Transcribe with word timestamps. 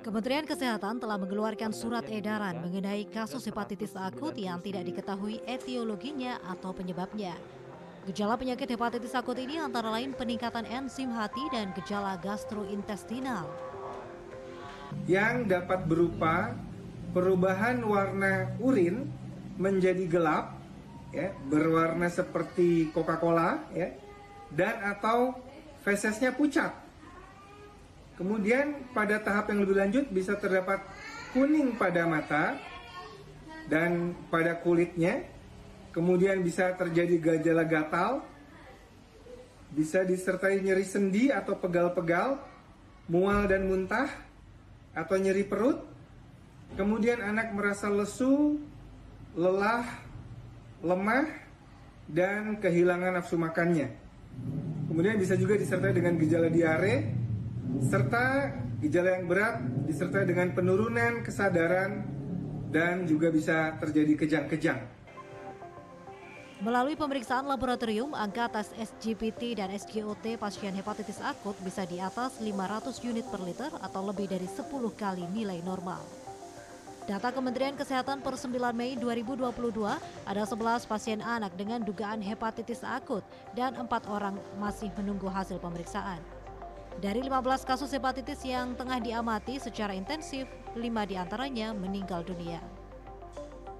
Kementerian 0.00 0.48
Kesehatan 0.48 0.96
telah 0.96 1.20
mengeluarkan 1.20 1.76
surat 1.76 2.08
edaran 2.08 2.56
mengenai 2.64 3.04
kasus 3.12 3.44
hepatitis 3.44 3.92
akut 3.92 4.32
yang 4.32 4.56
tidak 4.64 4.88
diketahui 4.88 5.44
etiologinya 5.44 6.40
atau 6.40 6.72
penyebabnya. 6.72 7.36
Gejala 8.08 8.40
penyakit 8.40 8.64
hepatitis 8.64 9.12
akut 9.12 9.36
ini 9.36 9.60
antara 9.60 9.92
lain 9.92 10.16
peningkatan 10.16 10.64
enzim 10.64 11.12
hati 11.12 11.44
dan 11.52 11.76
gejala 11.76 12.16
gastrointestinal. 12.16 13.44
Yang 15.04 15.52
dapat 15.52 15.84
berupa 15.84 16.56
perubahan 17.12 17.84
warna 17.84 18.56
urin 18.56 19.04
menjadi 19.60 20.08
gelap, 20.08 20.56
ya, 21.12 21.28
berwarna 21.44 22.08
seperti 22.08 22.88
Coca-Cola, 22.96 23.68
ya, 23.76 23.92
dan 24.48 24.80
atau 24.96 25.36
fesesnya 25.84 26.32
pucat 26.32 26.89
Kemudian 28.20 28.92
pada 28.92 29.16
tahap 29.16 29.48
yang 29.48 29.64
lebih 29.64 29.80
lanjut 29.80 30.04
bisa 30.12 30.36
terdapat 30.36 30.84
kuning 31.32 31.72
pada 31.80 32.04
mata 32.04 32.60
dan 33.64 34.12
pada 34.28 34.60
kulitnya. 34.60 35.24
Kemudian 35.96 36.44
bisa 36.44 36.76
terjadi 36.76 37.16
gejala 37.16 37.64
gatal, 37.64 38.20
bisa 39.72 40.04
disertai 40.04 40.60
nyeri 40.60 40.84
sendi 40.84 41.32
atau 41.32 41.56
pegal-pegal, 41.56 42.38
mual 43.08 43.48
dan 43.48 43.64
muntah, 43.66 44.06
atau 44.92 45.16
nyeri 45.16 45.42
perut. 45.48 45.80
Kemudian 46.76 47.24
anak 47.24 47.56
merasa 47.56 47.90
lesu, 47.90 48.60
lelah, 49.34 49.82
lemah, 50.84 51.26
dan 52.06 52.60
kehilangan 52.60 53.18
nafsu 53.18 53.34
makannya. 53.34 53.90
Kemudian 54.86 55.18
bisa 55.18 55.34
juga 55.34 55.58
disertai 55.58 55.90
dengan 55.90 56.14
gejala 56.20 56.46
diare, 56.46 57.19
serta 57.78 58.50
gejala 58.80 59.20
yang 59.20 59.26
berat 59.30 59.62
disertai 59.86 60.24
dengan 60.26 60.50
penurunan 60.56 61.22
kesadaran 61.22 62.02
dan 62.70 63.04
juga 63.06 63.28
bisa 63.30 63.76
terjadi 63.78 64.14
kejang-kejang. 64.14 64.80
Melalui 66.60 66.92
pemeriksaan 66.92 67.48
laboratorium, 67.48 68.12
angka 68.12 68.52
tes 68.52 68.68
SGPT 68.76 69.56
dan 69.56 69.72
SGOT 69.72 70.36
pasien 70.36 70.76
hepatitis 70.76 71.16
akut 71.24 71.56
bisa 71.64 71.88
di 71.88 71.96
atas 71.96 72.36
500 72.36 73.00
unit 73.00 73.24
per 73.32 73.40
liter 73.40 73.72
atau 73.80 74.04
lebih 74.04 74.28
dari 74.28 74.44
10 74.44 74.68
kali 74.92 75.24
nilai 75.32 75.64
normal. 75.64 76.04
Data 77.08 77.32
Kementerian 77.32 77.80
Kesehatan 77.80 78.20
per 78.20 78.36
9 78.36 78.76
Mei 78.76 78.92
2022, 78.92 79.48
ada 80.28 80.42
11 80.44 80.84
pasien 80.84 81.24
anak 81.24 81.56
dengan 81.56 81.80
dugaan 81.80 82.20
hepatitis 82.20 82.84
akut 82.84 83.24
dan 83.56 83.72
4 83.72 83.88
orang 84.12 84.36
masih 84.60 84.92
menunggu 85.00 85.32
hasil 85.32 85.56
pemeriksaan. 85.64 86.20
Dari 86.98 87.22
15 87.22 87.62
kasus 87.62 87.94
hepatitis 87.94 88.42
yang 88.42 88.74
tengah 88.74 88.98
diamati 88.98 89.62
secara 89.62 89.94
intensif, 89.94 90.50
5 90.74 90.82
di 91.06 91.14
antaranya 91.14 91.70
meninggal 91.70 92.26
dunia. 92.26 92.58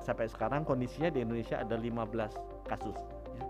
Sampai 0.00 0.32
sekarang 0.32 0.64
kondisinya 0.64 1.12
di 1.12 1.20
Indonesia 1.20 1.60
ada 1.60 1.76
15 1.76 2.32
kasus. 2.64 2.96
Ya. 3.36 3.44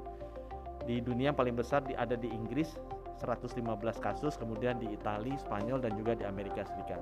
Di 0.83 0.97
dunia 0.99 1.31
paling 1.31 1.55
besar 1.55 1.87
ada 1.95 2.19
di 2.19 2.27
Inggris 2.35 2.75
115 3.23 3.63
kasus, 4.03 4.35
kemudian 4.35 4.83
di 4.83 4.91
Italia, 4.91 5.39
Spanyol, 5.39 5.79
dan 5.79 5.95
juga 5.95 6.19
di 6.19 6.27
Amerika 6.27 6.67
Serikat. 6.67 6.99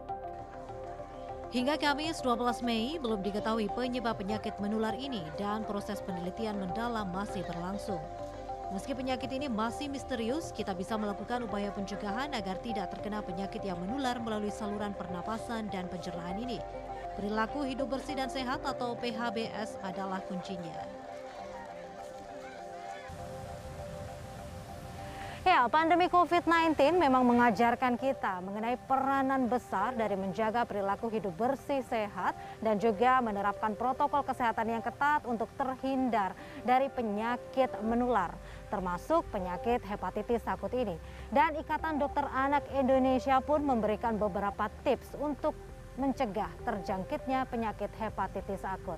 Hingga 1.53 1.77
Kamis 1.77 2.25
12 2.25 2.65
Mei 2.65 2.97
belum 2.97 3.21
diketahui 3.21 3.69
penyebab 3.77 4.17
penyakit 4.17 4.57
menular 4.57 4.97
ini 4.97 5.21
dan 5.37 5.69
proses 5.69 6.01
penelitian 6.01 6.57
mendalam 6.57 7.13
masih 7.13 7.45
berlangsung. 7.45 8.01
Meski 8.73 8.97
penyakit 8.97 9.29
ini 9.29 9.53
masih 9.53 9.93
misterius, 9.93 10.49
kita 10.49 10.73
bisa 10.73 10.97
melakukan 10.97 11.45
upaya 11.45 11.69
pencegahan 11.77 12.33
agar 12.33 12.57
tidak 12.65 12.89
terkena 12.89 13.21
penyakit 13.21 13.61
yang 13.61 13.77
menular 13.77 14.17
melalui 14.17 14.49
saluran 14.49 14.97
pernapasan 14.97 15.69
dan 15.69 15.93
pencernaan 15.93 16.41
ini. 16.41 16.57
Perilaku 17.13 17.69
hidup 17.69 17.93
bersih 17.93 18.17
dan 18.17 18.33
sehat 18.33 18.65
atau 18.65 18.97
PHBS 18.97 19.77
adalah 19.85 20.25
kuncinya. 20.25 21.02
Ya, 25.53 25.69
pandemi 25.69 26.09
COVID-19 26.09 26.97
memang 26.97 27.29
mengajarkan 27.29 28.01
kita 28.01 28.41
mengenai 28.41 28.73
peranan 28.89 29.53
besar 29.53 29.93
dari 29.93 30.17
menjaga 30.17 30.65
perilaku 30.65 31.13
hidup 31.13 31.37
bersih, 31.37 31.85
sehat, 31.93 32.33
dan 32.65 32.81
juga 32.81 33.21
menerapkan 33.21 33.77
protokol 33.77 34.25
kesehatan 34.25 34.73
yang 34.73 34.81
ketat 34.81 35.21
untuk 35.29 35.53
terhindar 35.61 36.33
dari 36.65 36.89
penyakit 36.89 37.69
menular, 37.85 38.33
termasuk 38.73 39.29
penyakit 39.29 39.85
hepatitis 39.85 40.41
akut 40.49 40.73
ini. 40.73 40.97
Dan 41.29 41.53
Ikatan 41.61 42.01
Dokter 42.01 42.25
Anak 42.33 42.65
Indonesia 42.73 43.37
pun 43.45 43.61
memberikan 43.61 44.17
beberapa 44.17 44.73
tips 44.89 45.21
untuk 45.21 45.53
mencegah 46.01 46.49
terjangkitnya 46.65 47.45
penyakit 47.53 47.93
hepatitis 48.01 48.65
akut. 48.65 48.97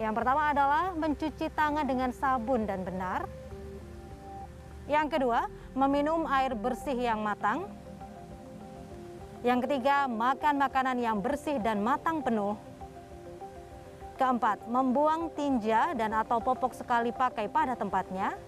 Yang 0.00 0.16
pertama 0.16 0.48
adalah 0.48 0.96
mencuci 0.96 1.52
tangan 1.52 1.84
dengan 1.84 2.08
sabun 2.16 2.64
dan 2.64 2.88
benar, 2.88 3.28
yang 4.84 5.08
kedua, 5.08 5.48
meminum 5.74 6.22
air 6.30 6.54
bersih 6.54 6.94
yang 6.94 7.20
matang. 7.26 7.66
Yang 9.42 9.68
ketiga, 9.68 10.06
makan 10.06 10.62
makanan 10.62 10.96
yang 11.02 11.18
bersih 11.20 11.58
dan 11.60 11.82
matang 11.82 12.22
penuh. 12.22 12.56
Keempat, 14.14 14.70
membuang 14.70 15.34
tinja 15.34 15.90
dan 15.98 16.14
atau 16.14 16.38
popok 16.38 16.72
sekali 16.72 17.10
pakai 17.10 17.50
pada 17.50 17.74
tempatnya. 17.74 18.38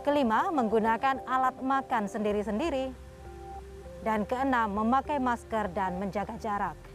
Kelima, 0.00 0.48
menggunakan 0.48 1.20
alat 1.28 1.60
makan 1.60 2.08
sendiri-sendiri. 2.08 2.90
Dan 4.00 4.24
keenam, 4.24 4.72
memakai 4.72 5.20
masker 5.20 5.68
dan 5.76 6.00
menjaga 6.00 6.34
jarak. 6.40 6.87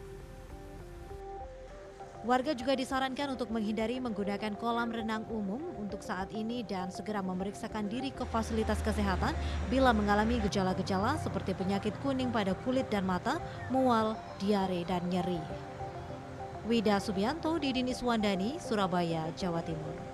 Warga 2.23 2.55
juga 2.55 2.71
disarankan 2.71 3.35
untuk 3.35 3.51
menghindari 3.51 3.99
menggunakan 3.99 4.55
kolam 4.55 4.95
renang 4.95 5.27
umum 5.27 5.59
untuk 5.75 5.99
saat 5.99 6.31
ini 6.31 6.63
dan 6.63 6.87
segera 6.87 7.19
memeriksakan 7.19 7.91
diri 7.91 8.15
ke 8.15 8.23
fasilitas 8.31 8.79
kesehatan 8.79 9.35
bila 9.67 9.91
mengalami 9.91 10.39
gejala-gejala 10.39 11.19
seperti 11.19 11.51
penyakit 11.51 11.91
kuning 11.99 12.31
pada 12.31 12.55
kulit 12.63 12.87
dan 12.87 13.03
mata, 13.03 13.43
mual, 13.67 14.15
diare, 14.39 14.87
dan 14.87 15.03
nyeri. 15.11 15.43
Wida 16.63 16.95
Subianto, 17.03 17.59
Didin 17.59 17.91
Iswandani, 17.91 18.55
Surabaya, 18.55 19.27
Jawa 19.35 19.59
Timur. 19.59 20.12